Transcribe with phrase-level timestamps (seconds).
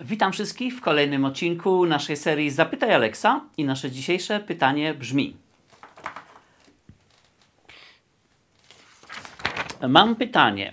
[0.00, 5.36] Witam wszystkich w kolejnym odcinku naszej serii Zapytaj Alexa i nasze dzisiejsze pytanie brzmi.
[9.88, 10.72] Mam pytanie.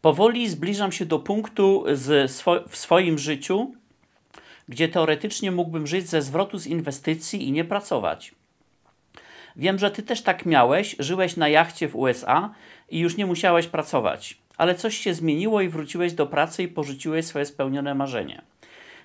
[0.00, 1.84] Powoli zbliżam się do punktu
[2.26, 3.74] swo w swoim życiu,
[4.68, 8.34] gdzie teoretycznie mógłbym żyć ze zwrotu z inwestycji i nie pracować.
[9.56, 12.54] Wiem, że ty też tak miałeś, żyłeś na jachcie w USA
[12.88, 17.26] i już nie musiałeś pracować ale coś się zmieniło i wróciłeś do pracy i porzuciłeś
[17.26, 18.42] swoje spełnione marzenie.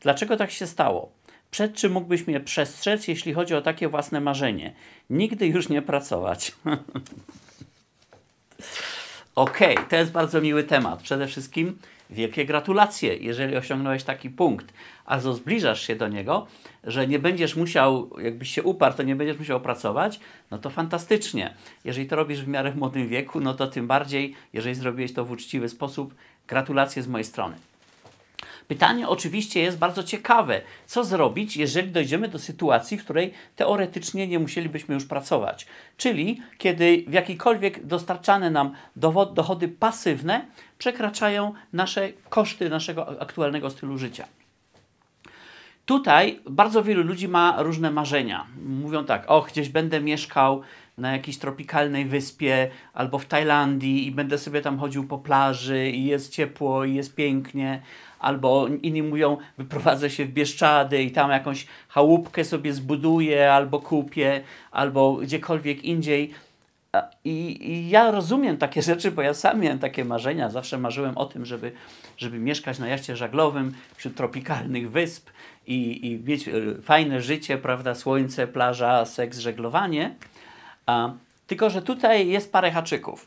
[0.00, 1.12] Dlaczego tak się stało?
[1.50, 4.74] Przed czym mógłbyś mnie przestrzec, jeśli chodzi o takie własne marzenie?
[5.10, 6.52] Nigdy już nie pracować.
[9.38, 11.02] Okej, okay, to jest bardzo miły temat.
[11.02, 11.78] Przede wszystkim
[12.10, 14.72] wielkie gratulacje, jeżeli osiągnąłeś taki punkt,
[15.04, 16.46] a zbliżasz się do niego,
[16.84, 20.20] że nie będziesz musiał, jakbyś się uparł, to nie będziesz musiał pracować,
[20.50, 21.54] no to fantastycznie.
[21.84, 25.24] Jeżeli to robisz w miarę w młodym wieku, no to tym bardziej, jeżeli zrobiłeś to
[25.24, 26.14] w uczciwy sposób,
[26.48, 27.56] gratulacje z mojej strony.
[28.68, 30.60] Pytanie oczywiście jest bardzo ciekawe.
[30.86, 35.66] Co zrobić, jeżeli dojdziemy do sytuacji, w której teoretycznie nie musielibyśmy już pracować?
[35.96, 38.72] Czyli kiedy w jakikolwiek dostarczane nam
[39.34, 40.46] dochody pasywne
[40.78, 44.26] przekraczają nasze koszty naszego aktualnego stylu życia.
[45.86, 48.46] Tutaj bardzo wielu ludzi ma różne marzenia.
[48.64, 50.62] Mówią tak, o, gdzieś będę mieszkał
[50.98, 56.04] na jakiejś tropikalnej wyspie albo w Tajlandii i będę sobie tam chodził po plaży i
[56.04, 57.82] jest ciepło i jest pięknie,
[58.18, 64.40] albo inni mówią, wyprowadzę się w Bieszczady i tam jakąś chałupkę sobie zbuduję albo kupię,
[64.70, 66.34] albo gdziekolwiek indziej.
[67.24, 70.50] I, I, ja rozumiem takie rzeczy, bo ja sam miałem takie marzenia.
[70.50, 71.72] Zawsze marzyłem o tym, żeby,
[72.16, 75.30] żeby mieszkać na jaście żaglowym wśród tropikalnych wysp
[75.66, 77.94] i, i mieć e, fajne życie, prawda?
[77.94, 80.14] Słońce, plaża, seks, żeglowanie.
[80.88, 81.10] A,
[81.46, 83.26] tylko, że tutaj jest parę haczyków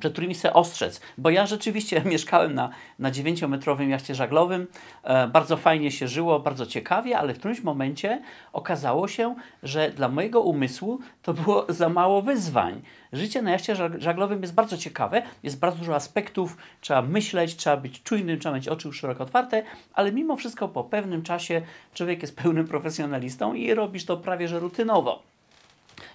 [0.00, 4.66] przed którymi chcę ostrzec, bo ja rzeczywiście mieszkałem na, na 9-metrowym jachcie żaglowym,
[5.02, 10.08] e, bardzo fajnie się żyło, bardzo ciekawie, ale w którymś momencie okazało się, że dla
[10.08, 12.82] mojego umysłu to było za mało wyzwań.
[13.12, 18.02] Życie na jachcie żaglowym jest bardzo ciekawe, jest bardzo dużo aspektów, trzeba myśleć, trzeba być
[18.02, 19.62] czujnym, trzeba mieć oczy szeroko otwarte,
[19.94, 21.62] ale mimo wszystko po pewnym czasie
[21.94, 25.35] człowiek jest pełnym profesjonalistą i robisz to prawie że rutynowo.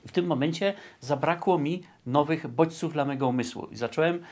[0.07, 3.67] W tym momencie zabrakło mi nowych bodźców dla mego umysłu.
[3.71, 4.23] I zacząłem,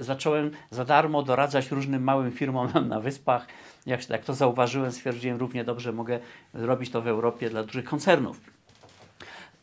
[0.00, 3.46] y, zacząłem za darmo doradzać różnym małym firmom na wyspach.
[3.86, 6.20] Jak, jak to zauważyłem, stwierdziłem, równie dobrze mogę
[6.54, 8.40] robić to w Europie dla dużych koncernów.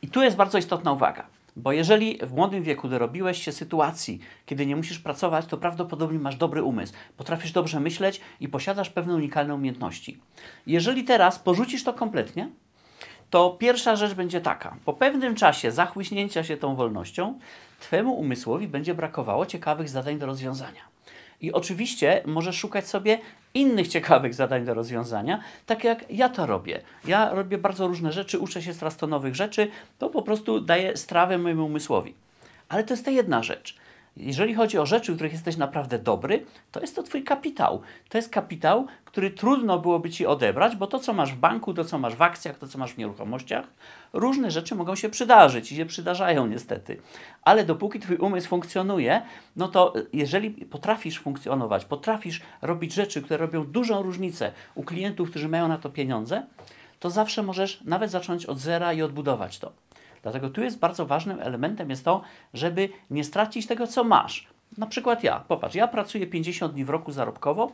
[0.02, 1.28] I tu jest bardzo istotna uwaga.
[1.56, 6.36] Bo jeżeli w młodym wieku dorobiłeś się sytuacji, kiedy nie musisz pracować, to prawdopodobnie masz
[6.36, 10.20] dobry umysł, potrafisz dobrze myśleć i posiadasz pewne unikalne umiejętności.
[10.68, 12.50] Jeżeli teraz porzucisz to kompletnie,
[13.30, 14.76] to pierwsza rzecz będzie taka.
[14.86, 17.40] Po pewnym czasie zachłyśnięcia się tą wolnością,
[17.80, 20.82] Twemu umysłowi będzie brakowało ciekawych zadań do rozwiązania.
[21.42, 23.20] I oczywiście możesz szukać sobie
[23.54, 26.82] innych ciekawych zadań do rozwiązania, tak jak ja to robię.
[27.06, 30.98] Ja robię bardzo różne rzeczy, uczę się coraz to nowych rzeczy, to po prostu daję
[30.98, 32.14] strawę mojemu umysłowi.
[32.70, 33.78] Ale to jest ta jedna rzecz.
[34.20, 37.82] Jeżeli chodzi o rzeczy, w których jesteś naprawdę dobry, to jest to Twój kapitał.
[38.10, 41.86] To jest kapitał, który trudno byłoby Ci odebrać, bo to, co masz w banku, to,
[41.86, 43.66] co masz w akcjach, to, co masz w nieruchomościach,
[44.14, 47.02] różne rzeczy mogą się przydarzyć i się przydarzają niestety.
[47.44, 49.22] Ale dopóki Twój umysł funkcjonuje,
[49.56, 55.50] no to jeżeli potrafisz funkcjonować, potrafisz robić rzeczy, które robią dużą różnicę u klientów, którzy
[55.50, 56.44] mają na to pieniądze,
[57.00, 59.72] to zawsze możesz nawet zacząć od zera i odbudować to.
[60.24, 62.22] Dlatego tu jest bardzo ważnym elementem jest to,
[62.54, 64.48] żeby nie stracić tego, co masz.
[64.78, 67.72] Na przykład ja, popatrz, ja pracuję 50 dni w roku zarobkowo,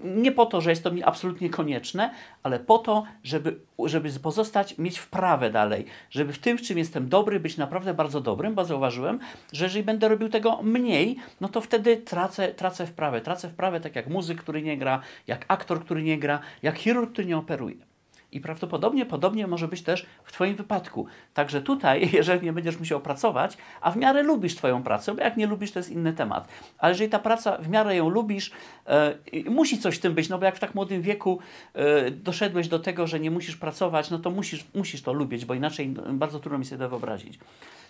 [0.00, 2.10] nie po to, że jest to mi absolutnie konieczne,
[2.42, 7.08] ale po to, żeby, żeby pozostać, mieć wprawę dalej, żeby w tym, w czym jestem
[7.08, 9.18] dobry, być naprawdę bardzo dobrym, bo zauważyłem,
[9.52, 13.20] że jeżeli będę robił tego mniej, no to wtedy tracę, tracę wprawę.
[13.20, 17.12] Tracę wprawę tak jak muzyk, który nie gra, jak aktor, który nie gra, jak chirurg,
[17.12, 17.89] który nie operuje.
[18.32, 21.06] I prawdopodobnie podobnie może być też w Twoim wypadku.
[21.34, 25.36] Także tutaj, jeżeli nie będziesz musiał pracować, a w miarę lubisz Twoją pracę, bo jak
[25.36, 26.48] nie lubisz, to jest inny temat.
[26.78, 28.50] Ale jeżeli ta praca, w miarę ją lubisz,
[28.86, 29.14] e,
[29.50, 31.38] musi coś w tym być, no bo jak w tak młodym wieku
[31.74, 35.54] e, doszedłeś do tego, że nie musisz pracować, no to musisz, musisz to lubić, bo
[35.54, 37.38] inaczej bardzo trudno mi sobie to wyobrazić.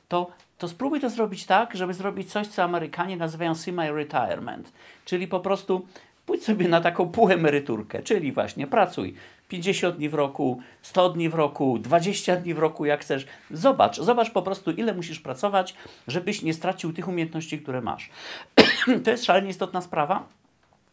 [0.08, 4.72] To, to spróbuj to zrobić tak, żeby zrobić coś, co Amerykanie nazywają semi-retirement,
[5.04, 5.86] czyli po prostu
[6.26, 9.14] pójdź sobie na taką półemeryturkę, czyli właśnie pracuj
[9.50, 13.26] 50 dni w roku, 100 dni w roku, 20 dni w roku, jak chcesz.
[13.50, 15.74] Zobacz, zobacz po prostu, ile musisz pracować,
[16.08, 18.10] żebyś nie stracił tych umiejętności, które masz.
[19.04, 20.28] to jest szalenie istotna sprawa.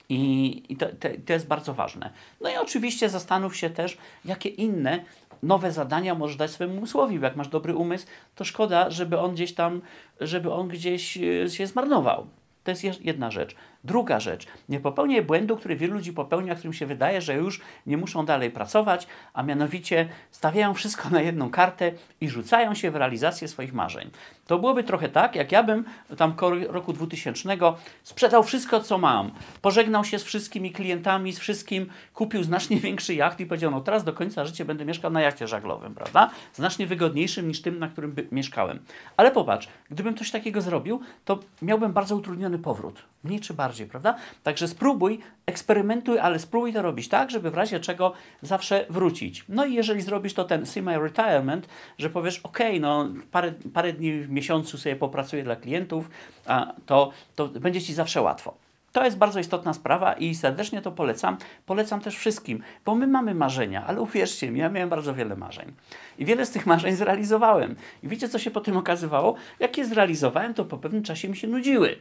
[0.09, 2.13] I, i to, to, to jest bardzo ważne.
[2.41, 5.03] No i oczywiście zastanów się też, jakie inne
[5.43, 7.19] nowe zadania możesz dać swojemu umysłowi.
[7.21, 8.05] Jak masz dobry umysł,
[8.35, 9.81] to szkoda, żeby on gdzieś tam,
[10.21, 12.27] żeby on gdzieś e, się zmarnował.
[12.63, 13.55] To jest jedna rzecz.
[13.83, 17.97] Druga rzecz, nie popełniaj błędu, który wielu ludzi popełnia, którym się wydaje, że już nie
[17.97, 21.91] muszą dalej pracować, a mianowicie stawiają wszystko na jedną kartę
[22.21, 24.09] i rzucają się w realizację swoich marzeń.
[24.47, 25.83] To byłoby trochę tak, jak ja bym
[26.17, 26.33] tam
[26.67, 27.57] roku 2000
[28.03, 29.31] sprzedał wszystko, co mam,
[29.61, 34.03] pożegnał się z wszystkimi klientami, z wszystkim, kupił znacznie większy jacht i powiedział, no teraz
[34.03, 36.29] do końca życia będę mieszkał na jachcie żaglowym, prawda?
[36.53, 38.79] Znacznie wygodniejszym niż tym, na którym mieszkałem.
[39.17, 43.03] Ale popatrz, gdybym coś takiego zrobił, to miałbym bardzo utrudniony powrót.
[43.23, 44.15] Mniej czy bardziej, prawda?
[44.43, 49.45] Także spróbuj, eksperymentuj, ale spróbuj to robić tak, żeby w razie czego zawsze wrócić.
[49.49, 51.61] No i jeżeli zrobisz to ten semi-retirement,
[51.97, 56.09] że powiesz, ok, no parę, parę dni w miesiącu sobie popracuję dla klientów,
[56.45, 58.67] a to, to będzie Ci zawsze łatwo.
[58.91, 61.37] To jest bardzo istotna sprawa i serdecznie to polecam.
[61.65, 65.73] Polecam też wszystkim, bo my mamy marzenia, ale uwierzcie mi, ja miałem bardzo wiele marzeń.
[66.19, 67.75] I wiele z tych marzeń zrealizowałem.
[68.03, 69.35] I wiecie, co się potem okazywało?
[69.59, 71.95] Jak je zrealizowałem, to po pewnym czasie mi się nudziły.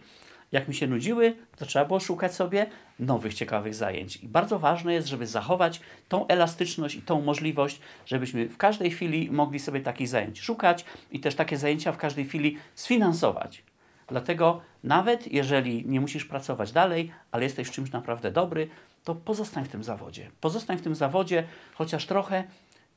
[0.52, 2.66] Jak mi się nudziły, to trzeba było szukać sobie
[2.98, 4.16] nowych, ciekawych zajęć.
[4.16, 9.30] I bardzo ważne jest, żeby zachować tą elastyczność i tą możliwość, żebyśmy w każdej chwili
[9.30, 13.62] mogli sobie takich zajęć szukać i też takie zajęcia w każdej chwili sfinansować.
[14.08, 18.68] Dlatego nawet jeżeli nie musisz pracować dalej, ale jesteś w czymś naprawdę dobry,
[19.04, 20.30] to pozostań w tym zawodzie.
[20.40, 21.44] Pozostań w tym zawodzie
[21.74, 22.44] chociaż trochę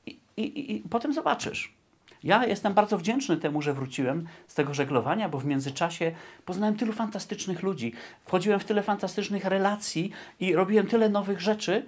[0.05, 1.78] i, i, i potem zobaczysz.
[2.23, 6.11] Ja jestem bardzo wdzięczny temu, że wróciłem z tego żeglowania, bo w międzyczasie
[6.45, 7.93] poznałem tylu fantastycznych ludzi,
[8.25, 11.85] wchodziłem w tyle fantastycznych relacji i robiłem tyle nowych rzeczy,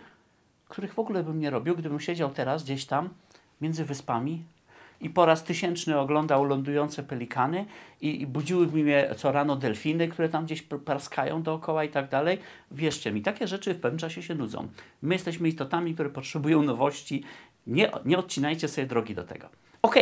[0.70, 3.10] których w ogóle bym nie robił, gdybym siedział teraz gdzieś tam
[3.62, 4.44] między wyspami
[5.02, 7.66] i po raz tysięczny oglądał lądujące pelikany
[8.02, 12.38] i, i budziły mnie co rano delfiny, które tam gdzieś praskają dookoła i tak dalej.
[12.72, 14.68] Wierzcie mi, takie rzeczy w pewnym czasie się nudzą.
[15.02, 17.24] My jesteśmy istotami, które potrzebują nowości.
[17.68, 19.50] Nie, nie odcinajcie sobie drogi do tego.
[19.82, 19.96] Ok,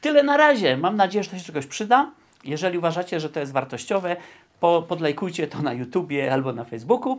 [0.00, 0.76] tyle na razie.
[0.76, 2.10] Mam nadzieję, że to się czegoś przyda.
[2.44, 4.16] Jeżeli uważacie, że to jest wartościowe,
[4.60, 7.18] po, podlajkujcie to na YouTubie albo na Facebooku.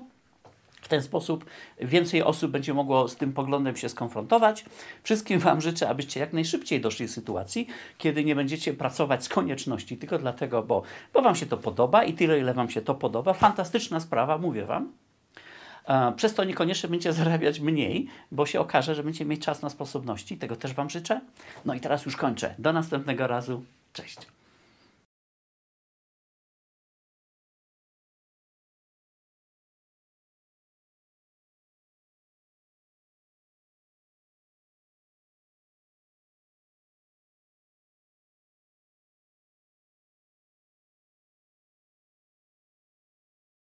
[0.81, 1.45] W ten sposób
[1.81, 4.65] więcej osób będzie mogło z tym poglądem się skonfrontować.
[5.03, 7.67] Wszystkim Wam życzę, abyście jak najszybciej doszli do sytuacji,
[7.97, 10.81] kiedy nie będziecie pracować z konieczności, tylko dlatego, bo,
[11.13, 13.33] bo Wam się to podoba i tyle, ile Wam się to podoba.
[13.33, 14.91] Fantastyczna sprawa, mówię Wam.
[16.15, 20.37] Przez to niekoniecznie będziecie zarabiać mniej, bo się okaże, że będziecie mieć czas na sposobności.
[20.37, 21.21] Tego też Wam życzę.
[21.65, 22.55] No i teraz już kończę.
[22.59, 23.63] Do następnego razu.
[23.93, 24.38] Cześć.